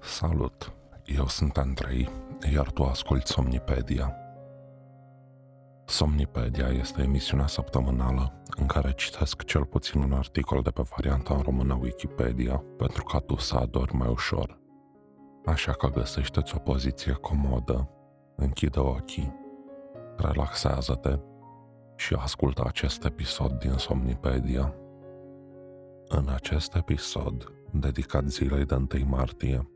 Salut! 0.00 0.72
Eu 1.04 1.26
sunt 1.26 1.56
Andrei, 1.56 2.08
iar 2.52 2.70
tu 2.70 2.82
asculti 2.82 3.30
Somnipedia. 3.30 4.16
Somnipedia 5.84 6.68
este 6.68 7.02
emisiunea 7.02 7.46
săptămânală 7.46 8.42
în 8.58 8.66
care 8.66 8.92
citesc 8.92 9.44
cel 9.44 9.64
puțin 9.64 10.02
un 10.02 10.12
articol 10.12 10.62
de 10.62 10.70
pe 10.70 10.82
varianta 10.96 11.34
în 11.34 11.40
română 11.40 11.78
Wikipedia 11.80 12.64
pentru 12.76 13.02
ca 13.02 13.18
tu 13.18 13.36
să 13.36 13.56
adori 13.56 13.94
mai 13.94 14.08
ușor. 14.08 14.60
Așa 15.44 15.72
că 15.72 15.86
găsește-ți 15.86 16.54
o 16.54 16.58
poziție 16.58 17.12
comodă, 17.12 17.90
închide 18.36 18.78
ochii, 18.78 19.34
relaxează-te 20.16 21.18
și 21.96 22.14
ascultă 22.14 22.62
acest 22.66 23.04
episod 23.04 23.52
din 23.52 23.72
Somnipedia. 23.76 24.74
În 26.08 26.28
acest 26.34 26.74
episod, 26.74 27.52
dedicat 27.72 28.24
zilei 28.24 28.64
de 28.64 28.74
1 28.74 28.86
martie, 29.06 29.68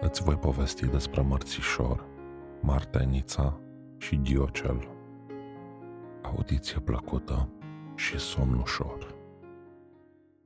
îți 0.00 0.22
voi 0.22 0.36
povesti 0.36 0.86
despre 0.86 1.20
Mărțișor, 1.20 2.06
Martenița 2.60 3.60
și 3.98 4.16
Diocel. 4.16 4.88
Audiție 6.22 6.80
plăcută 6.80 7.48
și 7.96 8.18
somn 8.18 8.58
ușor. 8.58 9.14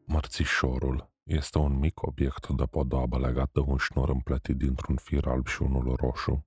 Mărțișorul 0.04 1.10
este 1.22 1.58
un 1.58 1.78
mic 1.78 2.02
obiect 2.02 2.48
de 2.48 2.64
podoabă 2.64 3.18
legat 3.18 3.50
de 3.52 3.60
un 3.60 3.76
șnur 3.76 4.08
împletit 4.08 4.56
dintr-un 4.56 4.96
fir 4.96 5.26
alb 5.26 5.46
și 5.46 5.62
unul 5.62 5.96
roșu, 5.96 6.46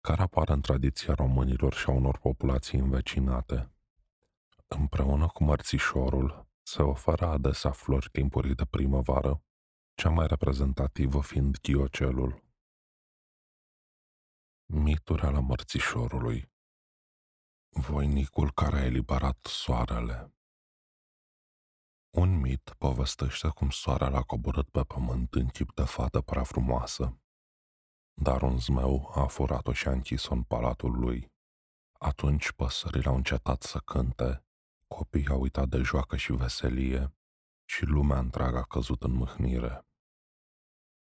care 0.00 0.22
apare 0.22 0.52
în 0.52 0.60
tradiția 0.60 1.14
românilor 1.14 1.72
și 1.74 1.90
a 1.90 1.92
unor 1.92 2.18
populații 2.18 2.78
învecinate. 2.78 3.70
Împreună 4.68 5.26
cu 5.26 5.44
mărțișorul 5.44 6.46
se 6.62 6.82
oferă 6.82 7.26
adesea 7.26 7.70
flori 7.70 8.08
timpurii 8.12 8.54
de 8.54 8.64
primăvară, 8.64 9.42
cea 9.94 10.10
mai 10.10 10.26
reprezentativă 10.26 11.22
fiind 11.22 11.60
ghiocelul. 11.60 12.44
Mituri 14.66 15.22
ale 15.22 15.40
mărțișorului 15.40 16.50
Voinicul 17.68 18.52
care 18.52 18.76
a 18.76 18.84
eliberat 18.84 19.38
soarele 19.46 20.34
Un 22.10 22.40
mit 22.40 22.74
povestește 22.78 23.48
cum 23.48 23.70
soarele 23.70 24.16
a 24.16 24.22
coborât 24.22 24.68
pe 24.68 24.82
pământ 24.84 25.34
în 25.34 25.48
chip 25.48 25.74
de 25.74 25.84
fată 25.84 26.20
prea 26.20 26.42
frumoasă, 26.42 27.20
dar 28.14 28.42
un 28.42 28.58
zmeu 28.58 29.10
a 29.14 29.26
furat-o 29.26 29.72
și 29.72 29.88
a 29.88 29.90
închis-o 29.90 30.34
în 30.34 30.42
palatul 30.42 30.98
lui. 30.98 31.32
Atunci 31.92 32.52
păsările 32.52 33.08
au 33.08 33.14
încetat 33.14 33.62
să 33.62 33.78
cânte, 33.78 34.44
copiii 34.86 35.28
au 35.28 35.40
uitat 35.40 35.68
de 35.68 35.78
joacă 35.82 36.16
și 36.16 36.32
veselie 36.32 37.16
și 37.72 37.84
lumea 37.84 38.18
întreagă 38.18 38.58
a 38.58 38.64
căzut 38.64 39.02
în 39.02 39.12
mâhnire. 39.12 39.86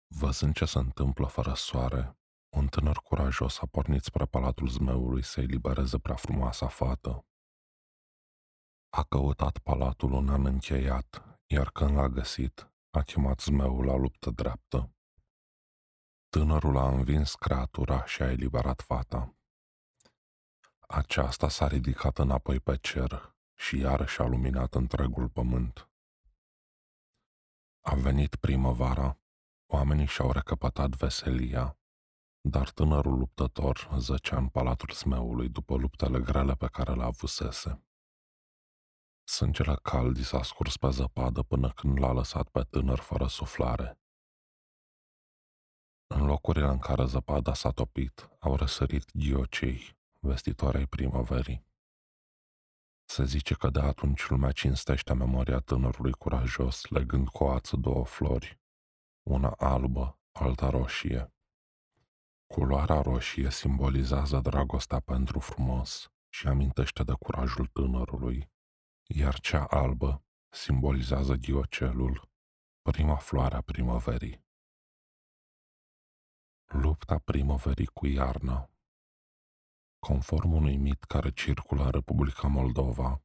Văzând 0.08 0.54
ce 0.54 0.66
se 0.66 0.78
întâmplă 0.78 1.28
fără 1.28 1.54
soare, 1.54 2.18
un 2.50 2.68
tânăr 2.68 2.98
curajos 2.98 3.60
a 3.60 3.66
pornit 3.66 4.04
spre 4.04 4.26
palatul 4.26 4.68
zmeului 4.68 5.24
să 5.24 5.42
elibereze 5.42 5.98
prea 6.00 6.16
frumoasa 6.16 6.68
fată. 6.68 7.26
A 8.90 9.04
căutat 9.04 9.58
palatul 9.58 10.12
un 10.12 10.30
an 10.30 10.46
încheiat, 10.46 11.40
iar 11.46 11.72
când 11.72 11.96
l-a 11.96 12.08
găsit, 12.08 12.72
a 12.90 13.02
chemat 13.02 13.40
zmeul 13.40 13.86
la 13.86 13.96
luptă 13.96 14.30
dreaptă. 14.30 14.96
Tânărul 16.30 16.78
a 16.78 16.88
învins 16.88 17.36
creatura 17.36 18.06
și 18.06 18.22
a 18.22 18.32
eliberat 18.32 18.82
fata. 18.82 19.36
Aceasta 20.80 21.50
s-a 21.50 21.68
ridicat 21.68 22.18
înapoi 22.18 22.60
pe 22.60 22.78
cer 22.78 23.36
și 23.56 23.78
iarăși 23.78 24.22
a 24.22 24.26
luminat 24.26 24.76
întregul 24.76 25.30
pământ. 25.30 25.87
A 27.90 27.96
venit 27.96 28.36
primăvara, 28.36 29.20
oamenii 29.66 30.06
și-au 30.06 30.32
recăpătat 30.32 30.90
veselia, 30.90 31.78
dar 32.42 32.70
tânărul 32.70 33.18
luptător 33.18 33.90
zăcea 33.98 34.38
în 34.38 34.48
palatul 34.48 34.90
smeului 34.90 35.50
după 35.50 35.76
luptele 35.76 36.20
grele 36.20 36.56
pe 36.56 36.68
care 36.68 36.94
le 36.94 37.04
avusese. 37.04 37.86
Sângele 39.24 39.76
cald 39.82 40.18
i 40.18 40.24
s-a 40.24 40.44
scurs 40.44 40.78
pe 40.78 40.90
zăpadă 40.90 41.44
până 41.44 41.72
când 41.72 42.00
l-a 42.00 42.12
lăsat 42.12 42.50
pe 42.50 42.62
tânăr 42.62 43.00
fără 43.00 43.28
suflare. 43.28 44.00
În 46.08 46.26
locurile 46.26 46.68
în 46.68 46.80
care 46.80 47.06
zăpada 47.06 47.54
s-a 47.54 47.72
topit, 47.72 48.30
au 48.40 48.56
răsărit 48.56 49.12
ghiocei, 49.14 49.98
vestitoarei 50.20 50.88
primăverii. 50.88 51.67
Se 53.10 53.26
zice 53.26 53.54
că 53.54 53.70
de 53.70 53.80
atunci 53.80 54.30
lumea 54.30 54.52
cinstește 54.52 55.14
memoria 55.14 55.60
tânărului 55.60 56.12
curajos, 56.12 56.88
legând 56.88 57.28
cu 57.28 57.44
ață 57.44 57.76
două 57.76 58.06
flori, 58.06 58.60
una 59.22 59.50
albă, 59.50 60.20
alta 60.32 60.70
roșie. 60.70 61.34
Culoarea 62.48 63.02
roșie 63.02 63.52
simbolizează 63.52 64.40
dragostea 64.40 65.00
pentru 65.00 65.40
frumos 65.40 66.12
și 66.30 66.48
amintește 66.48 67.04
de 67.04 67.14
curajul 67.20 67.66
tânărului, 67.66 68.52
iar 69.08 69.40
cea 69.40 69.64
albă 69.64 70.26
simbolizează 70.50 71.34
ghiocelul, 71.34 72.30
prima 72.82 73.16
floare 73.16 73.56
a 73.56 73.62
primăverii. 73.62 74.46
Lupta 76.66 77.18
primăverii 77.18 77.86
cu 77.86 78.06
iarna 78.06 78.70
Conform 80.00 80.54
unui 80.54 80.78
mit 80.78 81.04
care 81.04 81.32
circulă 81.32 81.84
în 81.84 81.92
Republica 81.92 82.48
Moldova, 82.48 83.22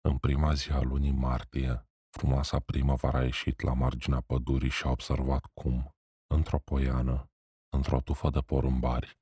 în 0.00 0.18
prima 0.18 0.52
zi 0.52 0.70
a 0.70 0.80
lunii 0.80 1.12
martie, 1.12 1.88
frumoasa 2.10 2.58
primăvară 2.58 3.16
a 3.16 3.24
ieșit 3.24 3.60
la 3.60 3.72
marginea 3.72 4.20
pădurii 4.20 4.70
și 4.70 4.86
a 4.86 4.90
observat 4.90 5.46
cum, 5.54 5.94
într-o 6.34 6.58
poiană, 6.58 7.30
într-o 7.68 8.00
tufă 8.00 8.30
de 8.30 8.40
porumbari, 8.40 9.18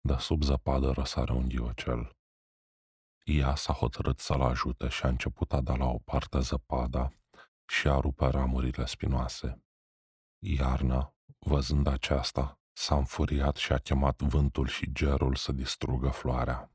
de 0.00 0.16
sub 0.18 0.42
zăpadă 0.42 0.90
răsare 0.90 1.32
un 1.32 1.48
diocel. 1.48 2.16
Ea 3.24 3.54
s-a 3.54 3.72
hotărât 3.72 4.18
să-l 4.18 4.40
ajute 4.40 4.88
și 4.88 5.04
a 5.04 5.08
început 5.08 5.52
a 5.52 5.60
da 5.60 5.76
la 5.76 5.86
o 5.86 5.98
parte 5.98 6.40
zăpada 6.40 7.10
și 7.66 7.88
a 7.88 8.00
rupe 8.00 8.26
ramurile 8.26 8.86
spinoase. 8.86 9.64
Iarna, 10.38 11.14
văzând 11.38 11.86
aceasta, 11.86 12.59
S-a 12.82 12.96
înfuriat 12.96 13.56
și 13.56 13.72
a 13.72 13.78
chemat 13.78 14.20
vântul 14.20 14.66
și 14.66 14.92
gerul 14.92 15.34
să 15.34 15.52
distrugă 15.52 16.08
floarea. 16.08 16.72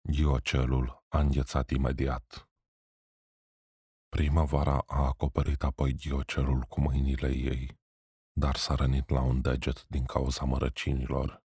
Ghiocelul 0.00 1.04
a 1.08 1.18
înghețat 1.18 1.70
imediat. 1.70 2.48
Primăvara 4.08 4.78
a 4.86 5.06
acoperit 5.06 5.62
apoi 5.62 5.94
ghiocelul 5.94 6.62
cu 6.62 6.80
mâinile 6.80 7.28
ei, 7.28 7.80
dar 8.32 8.56
s-a 8.56 8.74
rănit 8.74 9.08
la 9.08 9.20
un 9.20 9.40
deget 9.40 9.86
din 9.88 10.04
cauza 10.04 10.44
mărăcinilor. 10.44 11.44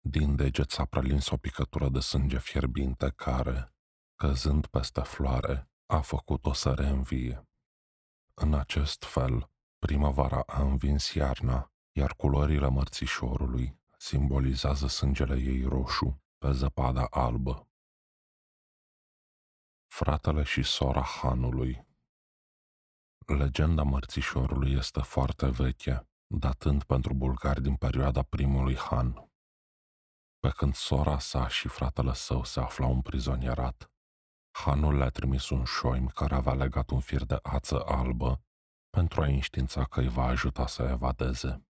Din 0.00 0.36
deget 0.36 0.70
s-a 0.70 0.84
prelins 0.84 1.30
o 1.30 1.36
picătură 1.36 1.88
de 1.88 2.00
sânge 2.00 2.38
fierbinte 2.38 3.10
care, 3.10 3.74
căzând 4.14 4.66
peste 4.66 5.00
floare, 5.00 5.70
a 5.86 6.00
făcut-o 6.00 6.52
să 6.52 6.74
reînvie. 6.74 7.48
În 8.34 8.54
acest 8.54 9.04
fel, 9.04 9.50
primăvara 9.78 10.42
a 10.46 10.62
învins 10.62 11.12
iarna 11.12 11.71
iar 11.92 12.14
culorile 12.14 12.68
mărțișorului 12.68 13.80
simbolizează 13.98 14.86
sângele 14.86 15.40
ei 15.40 15.62
roșu 15.62 16.22
pe 16.38 16.52
zăpada 16.52 17.06
albă. 17.10 17.68
Fratele 19.86 20.42
și 20.42 20.62
sora 20.62 21.02
Hanului 21.02 21.86
Legenda 23.26 23.82
mărțișorului 23.82 24.72
este 24.72 25.00
foarte 25.00 25.50
veche, 25.50 26.08
datând 26.26 26.84
pentru 26.84 27.14
bulgari 27.14 27.62
din 27.62 27.76
perioada 27.76 28.22
primului 28.22 28.76
Han. 28.76 29.30
Pe 30.38 30.50
când 30.50 30.74
sora 30.74 31.18
sa 31.18 31.48
și 31.48 31.68
fratele 31.68 32.14
său 32.14 32.44
se 32.44 32.60
aflau 32.60 32.92
împrizonierat, 32.92 33.92
Hanul 34.50 34.96
le-a 34.96 35.10
trimis 35.10 35.48
un 35.48 35.64
șoim 35.64 36.06
care 36.06 36.34
avea 36.34 36.54
legat 36.54 36.90
un 36.90 37.00
fir 37.00 37.24
de 37.24 37.38
ață 37.42 37.84
albă 37.84 38.44
pentru 38.90 39.22
a 39.22 39.26
înștiința 39.26 39.84
că 39.84 40.00
îi 40.00 40.08
va 40.08 40.24
ajuta 40.24 40.66
să 40.66 40.82
evadeze. 40.82 41.66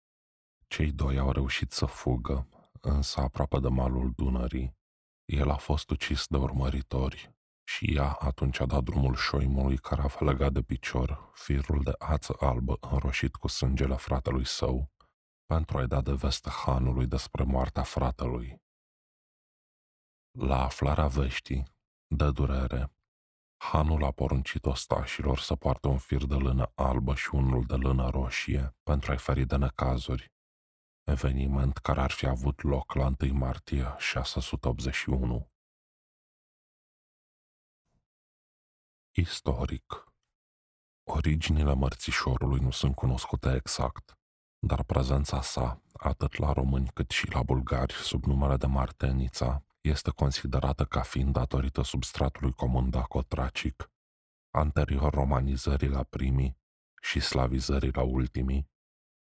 Cei 0.69 0.92
doi 0.92 1.18
au 1.18 1.31
reușit 1.31 1.71
să 1.71 1.86
fugă, 1.86 2.48
însă 2.81 3.19
aproape 3.19 3.60
de 3.60 3.68
malul 3.68 4.12
Dunării. 4.16 4.77
El 5.25 5.50
a 5.50 5.57
fost 5.57 5.89
ucis 5.89 6.27
de 6.27 6.38
urmăritori 6.38 7.36
și 7.63 7.95
ea 7.95 8.12
atunci 8.12 8.60
a 8.60 8.66
dat 8.66 8.83
drumul 8.83 9.16
șoimului 9.16 9.77
care 9.77 10.01
a 10.01 10.24
legat 10.24 10.51
de 10.51 10.62
picior 10.62 11.31
firul 11.33 11.83
de 11.83 11.92
ață 11.98 12.36
albă 12.39 12.77
înroșit 12.81 13.36
cu 13.36 13.48
sângele 13.48 13.95
fratelui 13.95 14.45
său 14.45 14.92
pentru 15.45 15.77
a-i 15.77 15.88
da 15.88 16.01
de 16.01 16.13
veste 16.13 16.50
hanului 16.50 17.07
despre 17.07 17.44
moartea 17.44 17.83
fratelui. 17.83 18.62
La 20.31 20.63
aflarea 20.63 21.07
veștii, 21.07 21.63
de 22.07 22.31
durere, 22.31 22.92
Hanul 23.62 24.04
a 24.04 24.12
poruncit 24.12 24.65
ostașilor 24.65 25.39
să 25.39 25.56
poartă 25.56 25.88
un 25.88 25.98
fir 25.98 26.25
de 26.25 26.36
lână 26.36 26.72
albă 26.75 27.15
și 27.15 27.30
unul 27.36 27.63
de 27.65 27.75
lână 27.75 28.10
roșie 28.10 28.75
pentru 28.83 29.12
a-i 29.12 29.18
feri 29.18 29.45
de 29.45 29.56
necazuri 29.56 30.31
eveniment 31.10 31.78
care 31.78 32.02
ar 32.02 32.12
fi 32.12 32.26
avut 32.26 32.64
loc 32.64 32.94
la 32.94 33.14
1 33.20 33.34
martie 33.34 33.96
681. 33.98 35.50
Istoric 39.12 40.04
Originile 41.04 41.74
mărțișorului 41.74 42.60
nu 42.60 42.72
sunt 42.72 42.96
cunoscute 42.96 43.56
exact, 43.56 44.18
dar 44.60 44.84
prezența 44.84 45.42
sa, 45.42 45.82
atât 45.94 46.38
la 46.38 46.52
români 46.52 46.88
cât 46.94 47.10
și 47.10 47.32
la 47.32 47.44
bulgari, 47.44 47.94
sub 47.94 48.26
numele 48.26 48.58
de 48.58 48.66
Martenița, 48.66 49.64
este 49.82 50.12
considerată 50.12 50.86
ca 50.86 51.02
fiind 51.02 51.34
datorită 51.34 51.82
substratului 51.82 52.54
comun 52.54 52.90
dacotracic, 52.90 53.92
anterior 54.52 55.14
romanizării 55.14 55.90
la 55.90 56.04
primii 56.04 56.58
și 57.02 57.20
slavizării 57.20 57.92
la 57.92 58.04
ultimii, 58.04 58.70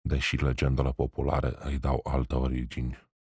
deși 0.04 0.36
legendele 0.36 0.92
populare 0.92 1.54
îi 1.60 1.80
dau 1.80 2.00
alte 2.04 2.36
origini. 2.36 3.12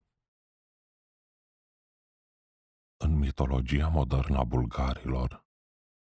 În 2.97 3.17
mitologia 3.17 3.87
modernă 3.87 4.37
a 4.37 4.43
bulgarilor, 4.43 5.45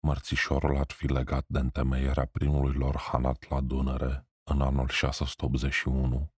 mărțișorul 0.07 0.77
ar 0.77 0.91
fi 0.91 1.07
legat 1.07 1.45
de 1.49 1.59
întemeierea 1.59 2.27
primului 2.27 2.75
lor 2.75 2.97
hanat 2.97 3.49
la 3.49 3.61
Dunăre 3.61 4.29
în 4.51 4.61
anul 4.61 4.89
681, 4.89 6.33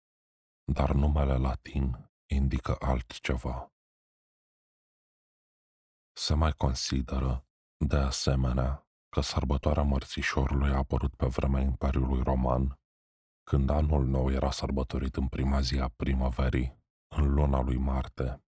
dar 0.72 0.92
numele 0.92 1.36
latin 1.36 2.10
indică 2.26 2.76
altceva. 2.80 3.72
Se 6.16 6.34
mai 6.34 6.52
consideră, 6.52 7.46
de 7.76 7.96
asemenea, 7.96 8.88
că 9.08 9.20
sărbătoarea 9.20 9.82
mărțișorului 9.82 10.70
a 10.70 10.76
apărut 10.76 11.14
pe 11.14 11.26
vremea 11.26 11.60
Imperiului 11.60 12.22
Roman, 12.22 12.78
când 13.44 13.70
anul 13.70 14.04
nou 14.06 14.30
era 14.30 14.50
sărbătorit 14.50 15.16
în 15.16 15.28
prima 15.28 15.60
zi 15.60 15.78
a 15.78 15.88
primăverii, 15.88 16.82
în 17.16 17.34
luna 17.34 17.60
lui 17.60 17.76
Marte. 17.76 18.44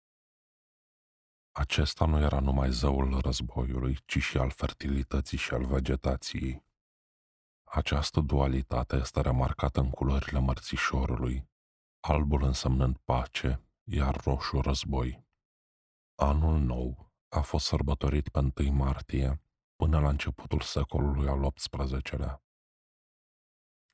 Acesta 1.51 2.05
nu 2.05 2.19
era 2.19 2.39
numai 2.39 2.71
zeul 2.71 3.19
războiului, 3.19 3.97
ci 4.05 4.17
și 4.17 4.37
al 4.37 4.49
fertilității 4.49 5.37
și 5.37 5.53
al 5.53 5.65
vegetației. 5.65 6.65
Această 7.63 8.19
dualitate 8.19 8.95
este 8.95 9.21
remarcată 9.21 9.79
în 9.79 9.89
culorile 9.89 10.39
mărțișorului, 10.39 11.49
albul 11.99 12.43
însemnând 12.43 12.97
pace, 12.97 13.63
iar 13.83 14.15
roșu 14.23 14.61
război. 14.61 15.25
Anul 16.15 16.59
nou 16.59 17.11
a 17.29 17.41
fost 17.41 17.65
sărbătorit 17.65 18.29
pe 18.29 18.39
1 18.39 18.71
martie 18.71 19.41
până 19.75 19.99
la 19.99 20.09
începutul 20.09 20.61
secolului 20.61 21.27
al 21.27 21.51
XVIII-lea. 21.51 22.42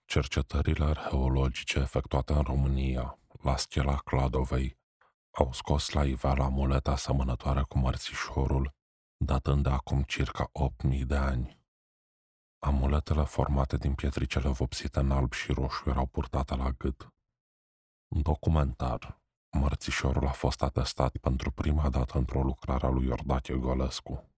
Cercetările 0.09 0.85
arheologice 0.85 1.79
efectuate 1.79 2.33
în 2.33 2.41
România, 2.41 3.19
la 3.41 3.57
schela 3.57 3.95
Cladovei, 3.95 4.77
au 5.31 5.53
scos 5.53 5.89
la 5.89 6.05
iveală 6.05 6.43
amuleta 6.43 6.91
asemănătoare 6.91 7.61
cu 7.61 7.77
mărțișorul, 7.77 8.75
datând 9.17 9.63
de 9.63 9.69
acum 9.69 10.03
circa 10.03 10.51
8.000 10.87 11.01
de 11.05 11.15
ani. 11.15 11.59
Amuletele 12.59 13.23
formate 13.23 13.77
din 13.77 13.93
pietricele 13.93 14.49
vopsite 14.49 14.99
în 14.99 15.11
alb 15.11 15.33
și 15.33 15.51
roșu 15.51 15.89
erau 15.89 16.05
purtate 16.05 16.55
la 16.55 16.69
gât. 16.69 17.13
În 18.07 18.21
documentar, 18.21 19.21
mărțișorul 19.57 20.27
a 20.27 20.31
fost 20.31 20.61
atestat 20.61 21.17
pentru 21.17 21.51
prima 21.51 21.89
dată 21.89 22.17
într-o 22.17 22.41
lucrare 22.41 22.85
a 22.85 22.89
lui 22.89 23.05
Iordache 23.05 23.53
Golescu. 23.53 24.29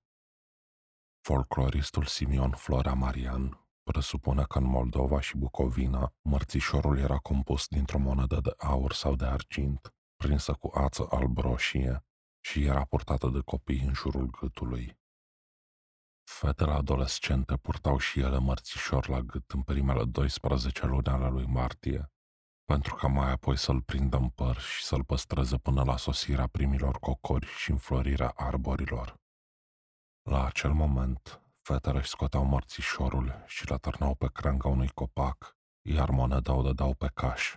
Folcloristul 1.21 2.05
Simion 2.05 2.51
Florea 2.51 2.93
Marian 2.93 3.60
presupune 3.83 4.43
că 4.43 4.57
în 4.57 4.63
Moldova 4.63 5.19
și 5.19 5.37
Bucovina 5.37 6.13
mărțișorul 6.21 6.97
era 6.97 7.17
compus 7.17 7.67
dintr-o 7.67 7.97
monedă 7.97 8.39
de 8.41 8.53
aur 8.57 8.93
sau 8.93 9.15
de 9.15 9.25
argint, 9.25 9.93
prinsă 10.15 10.53
cu 10.53 10.71
ață 10.73 11.07
alb-roșie 11.09 12.05
și 12.39 12.63
era 12.63 12.85
purtată 12.85 13.29
de 13.29 13.39
copii 13.45 13.81
în 13.81 13.93
jurul 13.93 14.29
gâtului. 14.29 14.99
Fetele 16.23 16.71
adolescente 16.71 17.57
purtau 17.57 17.97
și 17.97 18.19
ele 18.19 18.37
mărțișor 18.37 19.09
la 19.09 19.19
gât 19.19 19.51
în 19.51 19.61
primele 19.61 20.05
12 20.05 20.85
luni 20.85 21.07
ale 21.07 21.29
lui 21.29 21.45
martie, 21.45 22.11
pentru 22.65 22.95
ca 22.95 23.07
mai 23.07 23.31
apoi 23.31 23.57
să-l 23.57 23.81
prindă 23.81 24.17
în 24.17 24.29
păr 24.29 24.57
și 24.57 24.83
să-l 24.83 25.03
păstreze 25.03 25.57
până 25.57 25.83
la 25.83 25.97
sosirea 25.97 26.47
primilor 26.47 26.99
cocori 26.99 27.45
și 27.45 27.71
înflorirea 27.71 28.33
arborilor. 28.35 29.19
La 30.29 30.45
acel 30.45 30.73
moment, 30.73 31.41
fetele 31.71 31.97
își 31.97 32.09
scoteau 32.09 32.45
mărțișorul 32.45 33.43
și 33.45 33.69
le 33.69 33.77
târnau 33.77 34.15
pe 34.15 34.29
creanga 34.33 34.67
unui 34.67 34.89
copac, 34.89 35.57
iar 35.81 36.09
moneda 36.09 36.53
o 36.53 36.61
dădeau 36.61 36.93
pe 36.93 37.09
caș. 37.13 37.55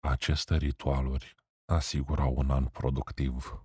Aceste 0.00 0.56
ritualuri 0.56 1.34
asigurau 1.64 2.34
un 2.36 2.50
an 2.50 2.66
productiv. 2.66 3.64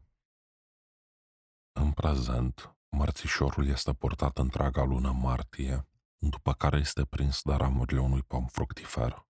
În 1.79 1.91
prezent, 1.91 2.75
mărțișorul 2.89 3.67
este 3.67 3.93
purtat 3.93 4.37
întreaga 4.37 4.83
lună 4.83 5.11
martie, 5.11 5.87
după 6.17 6.53
care 6.53 6.77
este 6.77 7.05
prins 7.05 7.41
de 7.41 7.53
ramurile 7.53 7.99
unui 7.99 8.23
pom 8.23 8.45
fructifer. 8.47 9.25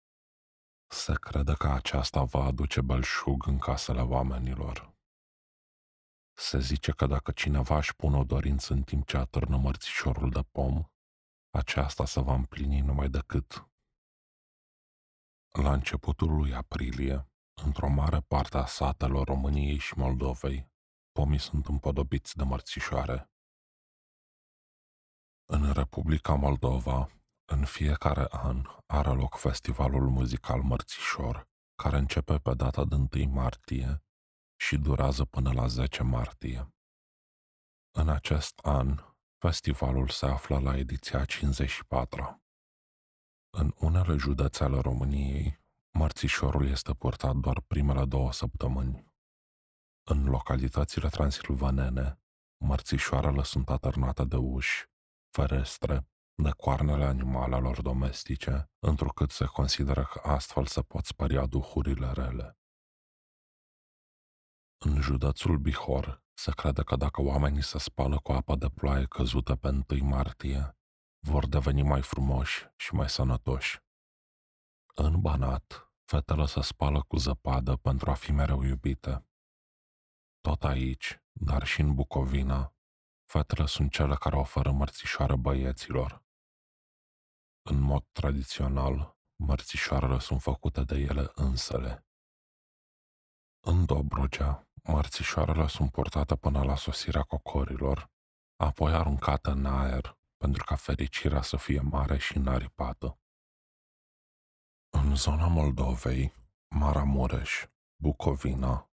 Se 0.88 1.14
crede 1.14 1.54
că 1.54 1.68
aceasta 1.68 2.24
va 2.24 2.44
aduce 2.44 2.82
belșug 2.82 3.48
în 3.48 3.58
casele 3.58 4.02
oamenilor. 4.02 4.95
Se 6.38 6.60
zice 6.60 6.92
că 6.92 7.06
dacă 7.06 7.32
cineva 7.32 7.78
își 7.78 7.96
pune 7.96 8.18
o 8.18 8.24
dorință 8.24 8.74
în 8.74 8.84
timp 8.84 9.08
ce 9.08 9.18
atârnă 9.18 9.58
mărțișorul 9.58 10.30
de 10.30 10.42
pom, 10.52 10.84
aceasta 11.50 12.06
se 12.06 12.22
va 12.22 12.34
împlini 12.34 12.80
numai 12.80 13.10
decât. 13.10 13.70
La 15.62 15.74
începutul 15.74 16.36
lui 16.36 16.54
aprilie, 16.54 17.30
într-o 17.64 17.90
mare 17.90 18.20
parte 18.20 18.58
a 18.58 18.66
satelor 18.66 19.28
României 19.28 19.78
și 19.78 19.98
Moldovei, 19.98 20.72
pomii 21.12 21.40
sunt 21.40 21.66
împodobiți 21.66 22.38
de 22.38 22.44
mărțișoare. 22.44 23.30
În 25.46 25.72
Republica 25.74 26.34
Moldova, 26.34 27.10
în 27.46 27.66
fiecare 27.66 28.26
an, 28.30 28.66
are 28.86 29.10
loc 29.10 29.36
festivalul 29.36 30.10
muzical 30.10 30.62
Mărțișor, 30.62 31.50
care 31.76 31.98
începe 31.98 32.40
pe 32.40 32.54
data 32.54 32.86
de 32.86 32.96
1 32.96 33.30
martie 33.32 34.05
și 34.66 34.78
durează 34.78 35.26
până 35.26 35.52
la 35.52 35.68
10 35.68 36.04
martie. 36.04 36.74
În 37.92 38.10
acest 38.10 38.60
an, 38.64 39.00
festivalul 39.38 40.08
se 40.08 40.26
află 40.26 40.60
la 40.60 40.78
ediția 40.78 41.26
54. 41.26 42.44
În 43.50 43.74
unele 43.80 44.16
județe 44.16 44.64
ale 44.64 44.80
României, 44.80 45.64
mărțișorul 45.98 46.68
este 46.68 46.94
purtat 46.94 47.36
doar 47.36 47.62
primele 47.62 48.06
două 48.06 48.32
săptămâni. 48.32 49.14
În 50.10 50.26
localitățile 50.26 51.10
transilvanene, 51.10 52.20
mărțișoarele 52.66 53.44
sunt 53.44 53.70
atârnate 53.70 54.24
de 54.24 54.36
uși, 54.36 54.86
ferestre, 55.32 56.08
de 56.36 56.52
coarnele 56.52 57.06
animalelor 57.06 57.82
domestice, 57.82 58.72
întrucât 58.80 59.32
se 59.32 59.46
consideră 59.46 60.04
că 60.04 60.20
astfel 60.24 60.66
se 60.66 60.82
pot 60.82 61.06
spăria 61.06 61.46
duhurile 61.46 62.12
rele. 62.12 62.58
În 64.88 65.02
județul 65.02 65.58
Bihor 65.58 66.24
se 66.34 66.52
crede 66.52 66.84
că 66.84 66.96
dacă 66.96 67.22
oamenii 67.22 67.64
se 67.64 67.78
spală 67.78 68.20
cu 68.20 68.32
apă 68.32 68.56
de 68.56 68.70
ploaie 68.70 69.06
căzută 69.06 69.56
pe 69.56 69.68
1 69.68 70.04
martie, 70.04 70.78
vor 71.20 71.48
deveni 71.48 71.82
mai 71.82 72.02
frumoși 72.02 72.66
și 72.76 72.94
mai 72.94 73.10
sănătoși. 73.10 73.80
În 74.96 75.22
Banat, 75.22 75.92
fetele 76.04 76.46
se 76.46 76.62
spală 76.62 77.04
cu 77.04 77.18
zăpadă 77.18 77.76
pentru 77.76 78.10
a 78.10 78.14
fi 78.14 78.32
mereu 78.32 78.64
iubite. 78.64 79.28
Tot 80.42 80.64
aici, 80.64 81.20
dar 81.32 81.66
și 81.66 81.82
în 81.82 81.96
Bucovina, 81.96 82.74
fetele 83.30 83.66
sunt 83.66 83.92
cele 83.92 84.16
care 84.16 84.36
oferă 84.36 84.72
mărțișoare 84.72 85.36
băieților. 85.36 86.24
În 87.62 87.80
mod 87.80 88.06
tradițional, 88.12 89.18
mărțișoarele 89.36 90.20
sunt 90.20 90.42
făcute 90.42 90.84
de 90.84 90.96
ele 90.96 91.32
însele. 91.34 92.06
În 93.68 93.86
Dobrogea, 93.86 94.65
mărțișoarele 94.86 95.68
sunt 95.68 95.92
purtate 95.92 96.36
până 96.36 96.64
la 96.64 96.76
sosirea 96.76 97.22
cocorilor, 97.22 98.12
apoi 98.56 98.94
aruncate 98.94 99.50
în 99.50 99.66
aer, 99.66 100.18
pentru 100.38 100.64
ca 100.64 100.76
fericirea 100.76 101.42
să 101.42 101.58
fie 101.58 101.80
mare 101.80 102.18
și 102.18 102.38
înaripată. 102.38 103.20
În 104.90 105.16
zona 105.16 105.48
Moldovei, 105.48 106.34
Maramureș, 106.76 107.66
Bucovina, 108.02 108.90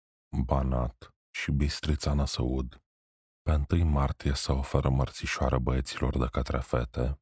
Banat 0.45 1.15
și 1.31 1.51
Bistrița 1.51 2.13
Năsăud, 2.13 2.83
pe 3.43 3.75
1 3.75 3.85
martie 3.85 4.35
se 4.35 4.53
oferă 4.53 4.89
mărțișoare 4.89 5.59
băieților 5.59 6.19
de 6.19 6.27
către 6.27 6.59
fete, 6.59 7.21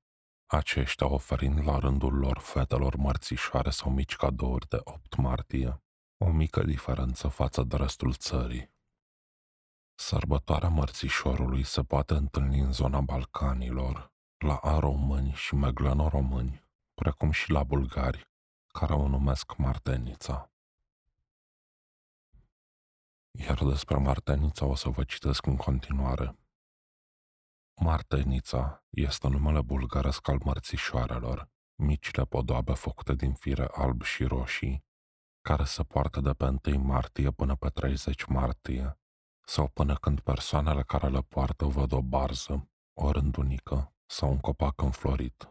aceștia 0.51 1.07
oferind 1.07 1.67
la 1.67 1.79
rândul 1.79 2.15
lor 2.15 2.39
fetelor 2.39 2.97
mărțișoare 2.97 3.71
sau 3.71 3.91
mici 3.91 4.17
cadouri 4.17 4.69
de 4.69 4.79
8 4.85 5.17
martie 5.17 5.83
o 6.19 6.31
mică 6.31 6.63
diferență 6.63 7.29
față 7.29 7.63
de 7.63 7.77
restul 7.77 8.15
țării. 8.15 8.71
Sărbătoarea 9.95 10.69
mărțișorului 10.69 11.63
se 11.63 11.83
poate 11.83 12.15
întâlni 12.15 12.61
în 12.61 12.73
zona 12.73 13.01
Balcanilor, 13.01 14.13
la 14.39 14.57
aromâni 14.57 15.33
și 15.33 15.55
megleno-români, 15.55 16.65
precum 16.95 17.31
și 17.31 17.51
la 17.51 17.65
bulgari, 17.65 18.31
care 18.67 18.93
o 18.93 19.09
numesc 19.09 19.57
Martenița. 19.57 20.51
Iar 23.31 23.65
despre 23.65 23.97
Martenița 23.97 24.67
o 24.67 24.75
să 24.75 24.89
vă 24.89 25.05
citesc 25.05 25.47
în 25.47 25.57
continuare. 25.57 26.39
Martenița 27.75 28.85
este 28.91 29.29
numele 29.29 29.63
bulgaresc 29.63 30.29
al 30.29 30.39
mărțișoarelor, 30.45 31.49
micile 31.75 32.25
podoabe 32.25 32.75
făcute 32.75 33.15
din 33.15 33.35
fire 33.35 33.69
alb 33.73 34.03
și 34.03 34.25
roșii, 34.25 34.87
care 35.41 35.65
se 35.65 35.83
poartă 35.83 36.21
de 36.21 36.33
pe 36.33 36.71
1 36.71 36.79
martie 36.79 37.31
până 37.31 37.57
pe 37.57 37.69
30 37.69 38.25
martie, 38.25 38.99
sau 39.45 39.69
până 39.69 39.95
când 39.95 40.21
persoanele 40.21 40.83
care 40.83 41.09
le 41.09 41.23
poartă 41.23 41.65
văd 41.65 41.93
o 41.93 42.03
barză, 42.03 42.69
o 42.93 43.11
rândunică 43.11 43.93
sau 44.07 44.31
un 44.31 44.39
copac 44.39 44.83
înflorit. 44.83 45.49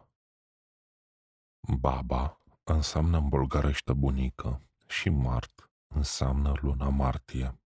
Baba 1.78 2.42
înseamnă 2.64 3.16
în 3.16 3.28
bulgărește 3.28 3.92
bunică 3.92 4.62
și 4.86 5.08
Mart 5.08 5.70
înseamnă 5.94 6.52
luna 6.60 6.88
martie. 6.88 7.60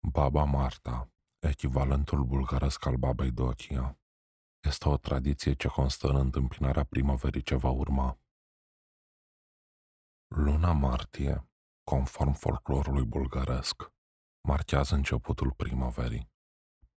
Baba 0.00 0.44
Marta, 0.44 1.10
echivalentul 1.38 2.24
bulgăresc 2.24 2.86
al 2.86 2.96
babei 2.96 3.30
Dochia, 3.30 3.98
este 4.60 4.88
o 4.88 4.96
tradiție 4.96 5.52
ce 5.52 5.68
constă 5.68 6.08
în 6.08 6.16
întâmpinarea 6.16 6.84
primăverii 6.84 7.42
ce 7.42 7.54
va 7.54 7.70
urma. 7.70 8.18
Luna 10.36 10.72
martie, 10.72 11.48
conform 11.84 12.32
folclorului 12.32 13.04
bulgăresc, 13.04 13.92
marchează 14.48 14.94
începutul 14.94 15.52
primăverii. 15.52 16.30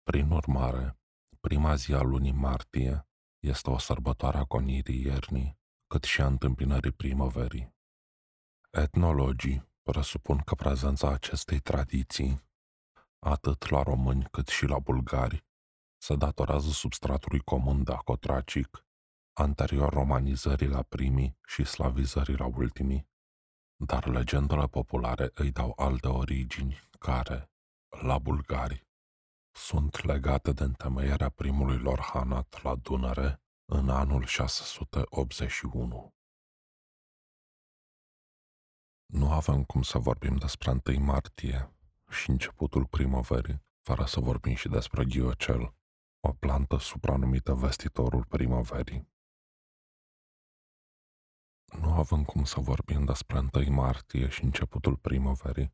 Prin 0.03 0.31
urmare, 0.31 0.99
prima 1.41 1.75
zi 1.75 1.95
a 1.95 2.01
lunii 2.01 2.33
martie 2.33 3.09
este 3.39 3.71
o 3.71 3.79
sărbătoare 3.79 4.39
a 4.39 4.45
conirii 4.45 5.05
iernii, 5.05 5.59
cât 5.87 6.05
și 6.05 6.21
a 6.21 6.27
întâmpinării 6.27 6.93
primăverii. 6.93 7.77
Etnologii 8.71 9.69
presupun 9.83 10.39
că 10.39 10.55
prezența 10.55 11.09
acestei 11.09 11.61
tradiții, 11.61 12.41
atât 13.19 13.69
la 13.69 13.83
români 13.83 14.25
cât 14.31 14.49
și 14.49 14.67
la 14.67 14.79
bulgari, 14.79 15.45
se 15.97 16.17
datorează 16.17 16.71
substratului 16.71 17.41
comun 17.41 17.85
dacotracic, 17.85 18.87
anterior 19.33 19.93
romanizării 19.93 20.69
la 20.69 20.83
primii 20.83 21.39
și 21.47 21.65
slavizării 21.65 22.37
la 22.37 22.47
ultimii, 22.47 23.08
dar 23.85 24.07
legendele 24.07 24.67
populare 24.67 25.31
îi 25.35 25.51
dau 25.51 25.73
alte 25.77 26.09
origini 26.09 26.79
care, 26.99 27.51
la 28.03 28.19
bulgari, 28.19 28.87
sunt 29.51 30.05
legate 30.05 30.53
de 30.53 30.63
întemeierea 30.63 31.29
primului 31.29 31.79
lor 31.79 32.01
hanat 32.01 32.63
la 32.63 32.75
Dunăre 32.75 33.43
în 33.65 33.89
anul 33.89 34.25
681. 34.25 36.15
Nu 39.07 39.33
avem 39.33 39.65
cum 39.65 39.83
să 39.83 39.99
vorbim 39.99 40.37
despre 40.37 40.81
1 40.87 40.99
martie 41.05 41.73
și 42.09 42.31
începutul 42.31 42.87
primăverii, 42.87 43.63
fără 43.83 44.05
să 44.05 44.21
vorbim 44.21 44.55
și 44.55 44.69
despre 44.69 45.05
ghiocel, 45.05 45.75
o 46.21 46.33
plantă 46.33 46.79
supranumită 46.79 47.55
vestitorul 47.55 48.25
primăverii. 48.25 49.09
Nu 51.77 51.93
avem 51.93 52.25
cum 52.25 52.45
să 52.45 52.61
vorbim 52.61 53.05
despre 53.05 53.39
1 53.39 53.71
martie 53.71 54.29
și 54.29 54.45
începutul 54.45 54.97
primăverii, 54.97 55.73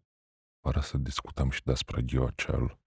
fără 0.60 0.80
să 0.80 0.98
discutăm 0.98 1.50
și 1.50 1.62
despre 1.62 2.02
ghiocel, 2.02 2.78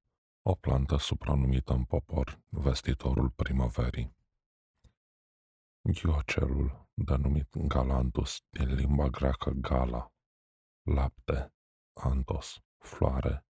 o 0.41 0.55
plantă 0.55 0.97
supranumită 0.97 1.73
în 1.73 1.83
popor 1.83 2.41
vestitorul 2.49 3.29
primăverii. 3.29 4.15
Ghiocelul, 5.81 6.89
denumit 6.93 7.57
galantus 7.57 8.43
din 8.49 8.73
limba 8.73 9.07
greacă 9.07 9.49
gala, 9.49 10.13
lapte, 10.81 11.53
antos, 11.93 12.61
floare, 12.77 13.45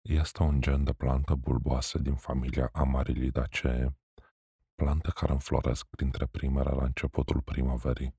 este 0.00 0.42
un 0.42 0.60
gen 0.60 0.84
de 0.84 0.92
plantă 0.92 1.34
bulboasă 1.34 1.98
din 1.98 2.14
familia 2.14 2.68
Amarilidaceae, 2.72 3.96
plante 4.74 5.10
care 5.14 5.32
înfloresc 5.32 5.86
printre 5.86 6.26
primele 6.26 6.70
la 6.70 6.84
începutul 6.84 7.40
primăverii. 7.40 8.16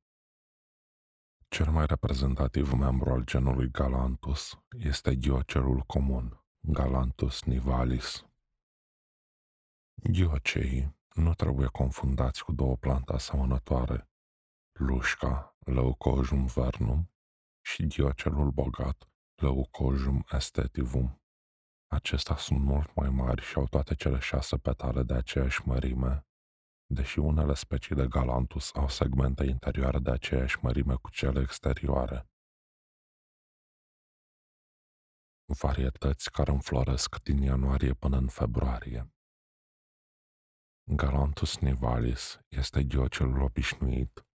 Cel 1.49 1.71
mai 1.71 1.85
reprezentativ 1.85 2.71
membru 2.71 3.09
al 3.11 3.23
genului 3.23 3.69
Galanthus 3.71 4.59
este 4.69 5.15
ghiocelul 5.15 5.79
comun, 5.79 6.43
Galanthus 6.59 7.43
nivalis. 7.43 8.25
Ghioceii 9.93 10.97
nu 11.13 11.33
trebuie 11.33 11.67
confundați 11.67 12.43
cu 12.43 12.51
două 12.51 12.75
plante 12.75 13.13
asemănătoare, 13.13 14.09
lușca, 14.79 15.57
Leucojum 15.59 16.45
vernum, 16.45 17.11
și 17.61 17.87
ghiocelul 17.87 18.51
bogat, 18.51 19.09
Leucojum 19.35 20.25
aestivum. 20.27 21.21
Acestea 21.87 22.35
sunt 22.35 22.59
mult 22.59 22.95
mai 22.95 23.09
mari 23.09 23.41
și 23.41 23.55
au 23.55 23.67
toate 23.67 23.95
cele 23.95 24.19
șase 24.19 24.57
petale 24.57 25.03
de 25.03 25.13
aceeași 25.13 25.67
mărime, 25.67 26.27
deși 26.93 27.19
unele 27.19 27.53
specii 27.53 27.95
de 27.95 28.07
Galanthus 28.07 28.73
au 28.73 28.87
segmente 28.87 29.43
interioare 29.43 29.99
de 29.99 30.11
aceeași 30.11 30.57
mărime 30.61 30.95
cu 30.95 31.09
cele 31.09 31.39
exterioare. 31.39 32.29
Varietăți 35.61 36.31
care 36.31 36.51
înfloresc 36.51 37.21
din 37.21 37.41
ianuarie 37.41 37.93
până 37.93 38.17
în 38.17 38.27
februarie. 38.27 39.13
Galanthus 40.95 41.57
nivalis 41.57 42.39
este 42.47 42.83
ghiocelul 42.83 43.41
obișnuit, 43.41 44.25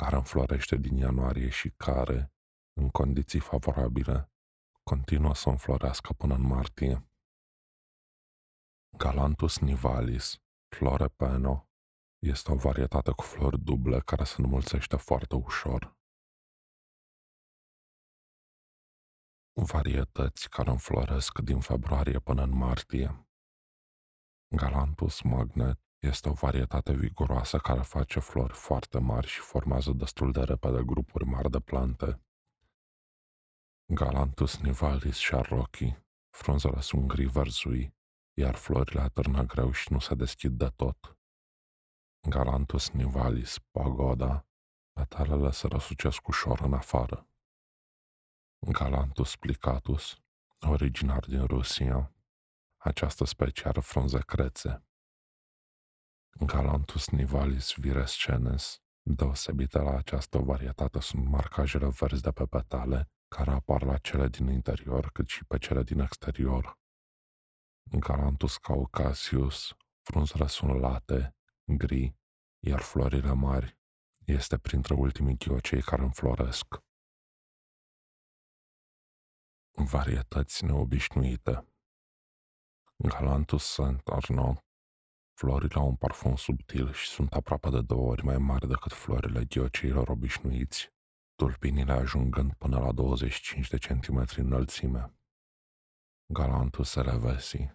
care 0.00 0.16
înflorește 0.16 0.76
din 0.76 0.96
ianuarie 0.96 1.50
și 1.50 1.70
care, 1.70 2.32
în 2.80 2.88
condiții 2.88 3.40
favorabile, 3.40 4.32
continuă 4.82 5.34
să 5.34 5.48
înflorească 5.48 6.12
până 6.12 6.34
în 6.34 6.46
martie. 6.46 7.08
Galanthus 8.96 9.58
nivalis, 9.58 10.38
flore 10.76 11.08
peno, 11.08 11.68
este 12.24 12.52
o 12.52 12.56
varietate 12.56 13.12
cu 13.12 13.22
flori 13.22 13.60
duble 13.60 14.00
care 14.00 14.24
se 14.24 14.34
înmulțește 14.38 14.96
foarte 14.96 15.34
ușor. 15.34 15.96
Varietăți 19.52 20.48
care 20.48 20.70
înfloresc 20.70 21.38
din 21.38 21.60
februarie 21.60 22.18
până 22.18 22.42
în 22.42 22.56
martie. 22.56 23.28
Galanthus 24.56 25.22
magnet 25.22 25.80
este 25.98 26.28
o 26.28 26.32
varietate 26.32 26.92
viguroasă 26.92 27.58
care 27.58 27.82
face 27.82 28.20
flori 28.20 28.52
foarte 28.52 28.98
mari 28.98 29.26
și 29.26 29.40
formează 29.40 29.92
destul 29.92 30.32
de 30.32 30.42
repede 30.42 30.82
grupuri 30.84 31.24
mari 31.24 31.50
de 31.50 31.60
plante. 31.60 32.22
Galanthus 33.86 34.58
nivalis 34.58 35.16
sharrochi, 35.16 35.96
frunzele 36.30 36.80
sunt 36.80 37.06
gri 37.06 37.24
verzui, 37.24 37.94
iar 38.38 38.54
florile 38.54 39.00
atârnă 39.00 39.42
greu 39.42 39.72
și 39.72 39.92
nu 39.92 39.98
se 39.98 40.14
deschid 40.14 40.52
de 40.52 40.68
tot. 40.68 41.18
Galanthus 42.28 42.90
nivalis 42.90 43.58
pagoda, 43.58 44.46
petalele 44.92 45.50
se 45.50 45.66
răsucesc 45.66 46.28
ușor 46.28 46.60
în 46.60 46.72
afară. 46.72 47.28
Galanthus 48.58 49.36
plicatus, 49.36 50.18
originar 50.58 51.24
din 51.24 51.46
Rusia, 51.46 52.14
această 52.76 53.24
specie 53.24 53.64
are 53.64 53.80
frunze 53.80 54.18
crețe. 54.18 54.84
Galanthus 56.30 57.08
nivalis 57.08 57.74
virescenes, 57.76 58.82
deosebite 59.02 59.78
la 59.78 59.96
această 59.96 60.38
varietate 60.38 61.00
sunt 61.00 61.26
marcajele 61.26 61.88
verzi 61.88 62.22
de 62.22 62.30
pe 62.30 62.46
petale, 62.46 63.10
care 63.28 63.50
apar 63.50 63.82
la 63.82 63.98
cele 63.98 64.28
din 64.28 64.48
interior 64.48 65.10
cât 65.10 65.28
și 65.28 65.44
pe 65.44 65.58
cele 65.58 65.82
din 65.82 65.98
exterior. 65.98 66.78
Galanthus 67.82 68.56
caucasius, 68.56 69.76
frunzele 70.02 70.46
sunt 70.46 70.80
late, 70.80 71.34
gri, 71.64 72.16
iar 72.58 72.80
florile 72.80 73.32
mari 73.32 73.78
este 74.26 74.58
printre 74.58 74.94
ultimii 74.94 75.36
ghiocei 75.36 75.82
care 75.82 76.02
înfloresc. 76.02 76.66
Varietăți 79.70 80.64
neobișnuite 80.64 81.66
Galanthus 82.96 83.64
Saint 83.64 84.08
Arnaud 84.08 84.64
Florile 85.36 85.80
au 85.80 85.86
un 85.86 85.96
parfum 85.96 86.36
subtil 86.36 86.92
și 86.92 87.08
sunt 87.08 87.32
aproape 87.32 87.70
de 87.70 87.82
două 87.82 88.10
ori 88.10 88.24
mai 88.24 88.38
mari 88.38 88.68
decât 88.68 88.92
florile 88.92 89.44
ghioceilor 89.44 90.08
obișnuiți, 90.08 90.92
tulpinile 91.34 91.92
ajungând 91.92 92.54
până 92.54 92.78
la 92.78 92.92
25 92.92 93.68
de 93.68 93.78
centimetri 93.78 94.40
înălțime. 94.40 95.14
Galanthus 96.32 96.94
elevesi 96.94 97.72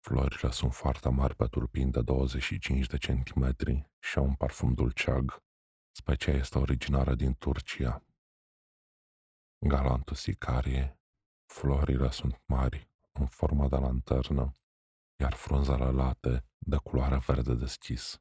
Florile 0.00 0.50
sunt 0.50 0.74
foarte 0.74 1.08
mari 1.08 1.34
pe 1.34 1.46
tulpini 1.46 1.90
de 1.90 2.02
25 2.02 2.86
de 2.86 2.98
centimetri 2.98 3.90
și 3.98 4.18
au 4.18 4.24
un 4.24 4.34
parfum 4.34 4.74
dulceag. 4.74 5.42
Specia 5.90 6.32
este 6.32 6.58
originară 6.58 7.14
din 7.14 7.34
Turcia. 7.34 8.02
Galanthus 9.58 10.26
icarie. 10.26 10.98
Florile 11.46 12.10
sunt 12.10 12.42
mari, 12.46 12.90
în 13.12 13.26
formă 13.26 13.68
de 13.68 13.76
lanternă, 13.76 14.52
iar 15.20 15.32
frunzele 15.32 15.90
late 15.90 16.44
de 16.58 16.76
culoare 16.76 17.18
verde 17.26 17.54
deschis. 17.54 18.20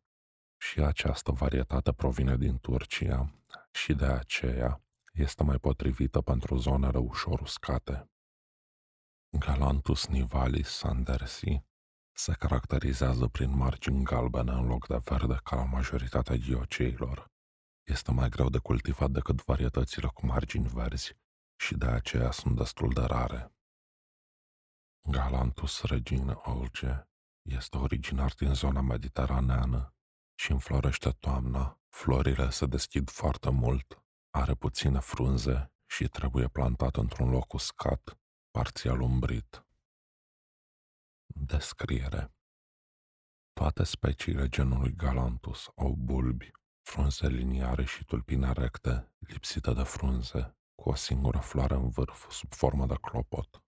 Și 0.57 0.79
această 0.79 1.31
varietate 1.31 1.93
provine 1.93 2.37
din 2.37 2.57
Turcia 2.59 3.33
și 3.71 3.93
de 3.93 4.05
aceea 4.05 4.81
este 5.13 5.43
mai 5.43 5.57
potrivită 5.57 6.21
pentru 6.21 6.57
zonele 6.57 6.97
ușor 6.97 7.39
uscate. 7.39 8.09
Galanthus 9.39 10.07
nivalis 10.07 10.67
sandersi 10.67 11.63
se 12.11 12.33
caracterizează 12.33 13.27
prin 13.27 13.55
margini 13.55 14.03
galbene 14.03 14.51
în 14.51 14.67
loc 14.67 14.87
de 14.87 15.01
verde 15.03 15.39
ca 15.43 15.55
la 15.55 15.63
majoritatea 15.63 16.35
ghioceilor. 16.35 17.31
Este 17.83 18.11
mai 18.11 18.29
greu 18.29 18.49
de 18.49 18.57
cultivat 18.57 19.11
decât 19.11 19.43
varietățile 19.43 20.07
cu 20.07 20.25
margini 20.25 20.67
verzi 20.67 21.17
și 21.55 21.75
de 21.75 21.85
aceea 21.85 22.31
sunt 22.31 22.55
destul 22.55 22.93
de 22.93 23.01
rare. 23.01 23.55
Galanthus 25.09 25.81
regina 25.81 26.41
olge 26.43 27.07
este 27.41 27.77
originar 27.77 28.33
din 28.33 28.53
zona 28.53 28.81
mediteraneană 28.81 29.95
și 30.35 30.51
înflorește 30.51 31.09
toamna. 31.09 31.79
Florile 31.89 32.49
se 32.49 32.65
deschid 32.65 33.09
foarte 33.09 33.49
mult, 33.49 34.03
are 34.29 34.53
puține 34.53 34.99
frunze 34.99 35.71
și 35.85 36.07
trebuie 36.07 36.47
plantat 36.47 36.95
într-un 36.95 37.29
loc 37.29 37.53
uscat, 37.53 38.17
parțial 38.57 38.99
umbrit. 39.01 39.65
Descriere 41.25 42.35
Toate 43.53 43.83
speciile 43.83 44.47
genului 44.47 44.93
Galanthus 44.95 45.67
au 45.75 45.93
bulbi, 45.93 46.51
frunze 46.81 47.27
liniare 47.27 47.85
și 47.85 48.05
tulpine 48.05 48.51
recte, 48.51 49.11
lipsite 49.19 49.73
de 49.73 49.83
frunze, 49.83 50.57
cu 50.75 50.89
o 50.89 50.95
singură 50.95 51.37
floare 51.37 51.73
în 51.73 51.89
vârf, 51.89 52.31
sub 52.31 52.53
formă 52.53 52.85
de 52.85 52.95
clopot. 53.01 53.63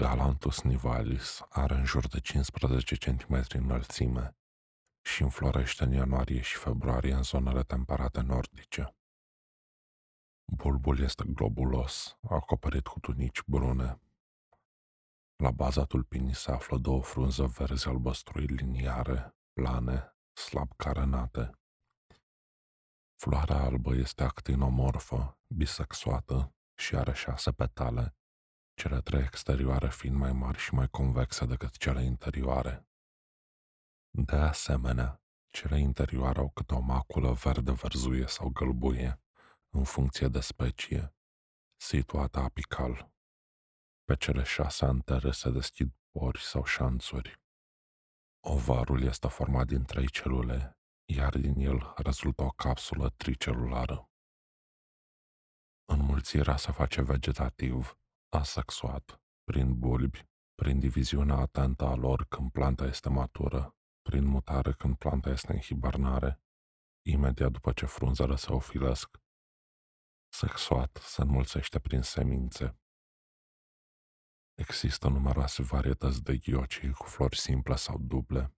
Galanthus 0.00 0.62
nivalis 0.62 1.40
are 1.48 1.74
în 1.74 1.84
jur 1.84 2.06
de 2.06 2.20
15 2.20 2.96
cm 2.96 3.46
înălțime 3.48 4.36
și 5.06 5.22
înflorește 5.22 5.84
în 5.84 5.92
ianuarie 5.92 6.40
și 6.40 6.56
februarie 6.56 7.14
în 7.14 7.22
zonele 7.22 7.62
temperate 7.62 8.20
nordice. 8.20 8.96
Bulbul 10.44 10.98
este 10.98 11.24
globulos, 11.26 12.18
acoperit 12.28 12.86
cu 12.86 13.00
tunici 13.00 13.42
brune. 13.46 14.00
La 15.36 15.50
baza 15.50 15.84
tulpinii 15.84 16.34
se 16.34 16.50
află 16.50 16.78
două 16.78 17.02
frunze 17.02 17.46
verzi 17.46 17.88
albăstrui 17.88 18.46
liniare, 18.46 19.36
plane, 19.52 20.16
slab 20.32 20.72
carenate. 20.76 21.50
Floarea 23.16 23.62
albă 23.62 23.94
este 23.94 24.22
actinomorfă, 24.22 25.38
bisexuată 25.46 26.54
și 26.74 26.96
are 26.96 27.12
șase 27.12 27.52
petale, 27.52 28.16
cele 28.74 29.00
trei 29.00 29.22
exterioare 29.22 29.90
fiind 29.90 30.16
mai 30.16 30.32
mari 30.32 30.58
și 30.58 30.74
mai 30.74 30.88
convexe 30.88 31.46
decât 31.46 31.76
cele 31.76 32.02
interioare. 32.02 32.88
De 34.10 34.36
asemenea, 34.36 35.22
cele 35.50 35.78
interioare 35.80 36.38
au 36.38 36.50
câte 36.50 36.74
o 36.74 36.80
maculă 36.80 37.32
verde-verzuie 37.32 38.26
sau 38.26 38.48
gălbuie, 38.48 39.23
în 39.74 39.84
funcție 39.84 40.28
de 40.28 40.40
specie, 40.40 41.14
situată 41.76 42.38
apical. 42.38 43.12
Pe 44.04 44.16
cele 44.16 44.42
șase 44.42 44.84
antere 44.84 45.30
se 45.30 45.50
deschid 45.50 45.94
pori 46.10 46.40
sau 46.40 46.64
șanțuri. 46.64 47.40
Ovarul 48.46 49.02
este 49.02 49.28
format 49.28 49.66
din 49.66 49.84
trei 49.84 50.10
celule, 50.10 50.78
iar 51.04 51.38
din 51.38 51.54
el 51.58 51.92
rezultă 51.96 52.42
o 52.42 52.50
capsulă 52.50 53.10
tricelulară. 53.10 54.10
Înmulțirea 55.84 56.56
se 56.56 56.72
face 56.72 57.02
vegetativ, 57.02 57.98
asexuat, 58.28 59.22
prin 59.44 59.78
bulbi, 59.78 60.26
prin 60.54 60.78
diviziunea 60.78 61.36
atentă 61.36 61.84
a 61.84 61.94
lor 61.94 62.24
când 62.24 62.50
planta 62.50 62.84
este 62.84 63.08
matură, 63.08 63.76
prin 64.02 64.24
mutare 64.24 64.72
când 64.72 64.96
planta 64.96 65.30
este 65.30 65.52
în 65.52 65.58
hibernare, 65.58 66.42
imediat 67.06 67.50
după 67.50 67.72
ce 67.72 67.86
frunzele 67.86 68.36
se 68.36 68.52
ofilesc. 68.52 69.22
Sexuat 70.40 70.96
se 70.96 71.22
înmulțește 71.22 71.78
prin 71.78 72.02
semințe. 72.02 72.78
Există 74.54 75.08
numeroase 75.08 75.62
varietăți 75.62 76.22
de 76.22 76.36
ghiocii 76.36 76.92
cu 76.92 77.06
flori 77.06 77.36
simple 77.36 77.76
sau 77.76 77.98
duble, 77.98 78.54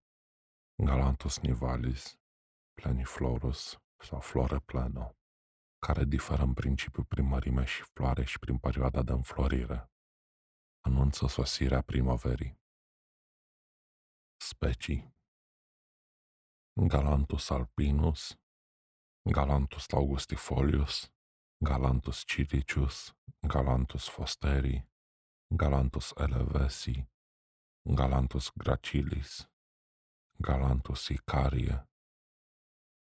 Galanthus 0.84 1.38
nivalis, 1.38 2.18
Pleniflorus 2.74 3.80
sau 3.98 4.20
Flore 4.20 4.58
pleno 4.58 5.16
care 5.78 6.04
diferă 6.04 6.42
în 6.42 6.54
principiu 6.54 7.04
prin 7.04 7.26
mărime 7.26 7.64
și 7.64 7.82
floare 7.82 8.24
și 8.24 8.38
prin 8.38 8.58
perioada 8.58 9.02
de 9.02 9.12
înflorire. 9.12 9.90
Anunță 10.80 11.26
sosirea 11.26 11.82
primăverii. 11.82 12.60
Specii 14.36 15.14
Galanthus 16.72 17.50
alpinus, 17.50 18.38
Galanthus 19.22 19.92
augustifolius, 19.92 21.10
galantus 21.64 22.24
Cilicius, 22.26 23.14
galantus 23.46 24.10
Fosteri, 24.10 24.82
galantus 25.56 26.12
Elevesi, 26.18 27.06
galantus 27.86 28.50
Gracilis, 28.58 29.46
galantus 30.42 31.10
Icarie, 31.10 31.80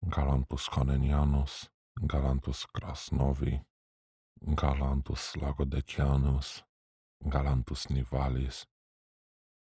galantus 0.09 0.68
Conenianus, 0.68 1.68
galantus 2.06 2.66
Krasnovi, 2.72 3.61
galantus 4.54 5.35
Lagodecianus, 5.37 6.62
galantus 7.28 7.90
Nivalis, 7.90 8.66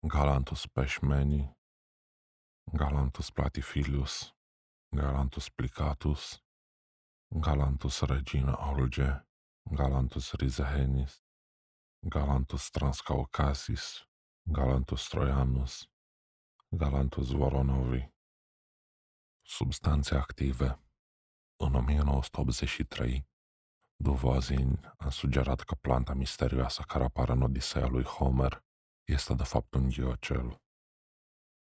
galantus 0.06 0.66
Peshmeni, 0.68 1.48
galantus 2.72 3.30
Platifilius, 3.32 4.32
galantus 4.94 5.50
Plicatus, 5.50 6.40
Galanthus 7.38 8.00
regina 8.00 8.70
olge, 8.70 9.26
Galanthus 9.62 10.32
rizahenis, 10.32 11.22
Galanthus 11.98 12.70
transcaucasis, 12.70 14.08
Galanthus 14.42 15.08
troianus, 15.08 15.90
Galanthus 16.68 17.30
voronovi. 17.30 18.08
Substanțe 19.42 20.14
active 20.14 20.80
în 21.56 21.74
1983, 21.74 23.28
Duvozin 24.02 24.94
a 24.96 25.10
sugerat 25.10 25.60
că 25.60 25.74
planta 25.74 26.14
misterioasă 26.14 26.82
care 26.82 27.04
apare 27.04 27.32
în 27.32 27.42
Odiseea 27.42 27.86
lui 27.86 28.04
Homer 28.04 28.64
este 29.04 29.34
de 29.34 29.44
fapt 29.44 29.74
un 29.74 29.88
ghiocel. 29.88 30.62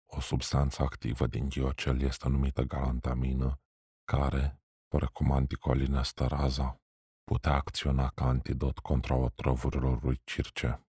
O 0.06 0.20
substanță 0.20 0.82
activă 0.82 1.26
din 1.26 1.48
ghiocel 1.48 2.00
este 2.00 2.28
numită 2.28 2.62
galantamină, 2.62 3.60
care, 4.04 4.60
precum 4.96 5.32
anticolinesteraza, 5.32 6.80
putea 7.24 7.52
acționa 7.54 8.08
ca 8.08 8.24
antidot 8.24 8.78
contra 8.78 9.14
otrovurilor 9.14 10.02
lui 10.02 10.20
circe. 10.24 10.86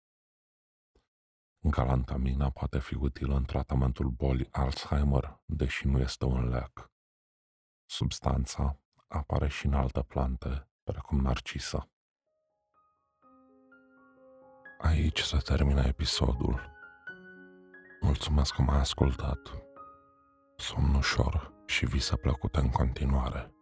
Galantamina 1.58 2.50
poate 2.50 2.78
fi 2.78 2.94
utilă 2.94 3.36
în 3.36 3.44
tratamentul 3.44 4.08
bolii 4.08 4.48
Alzheimer, 4.50 5.40
deși 5.44 5.86
nu 5.86 5.98
este 5.98 6.24
un 6.24 6.48
lec. 6.48 6.90
Substanța 7.84 8.80
apare 9.08 9.48
și 9.48 9.66
în 9.66 9.74
alte 9.74 10.02
plante, 10.02 10.68
precum 10.82 11.20
narcisă. 11.20 11.90
Aici 14.78 15.20
se 15.20 15.36
termină 15.36 15.82
episodul. 15.82 16.70
Mulțumesc 18.00 18.54
că 18.54 18.62
m-ai 18.62 18.78
ascultat. 18.78 19.38
Somn 20.56 20.94
ușor 20.94 21.52
și 21.66 21.86
vise 21.86 22.16
plăcute 22.16 22.58
în 22.58 22.70
continuare. 22.70 23.55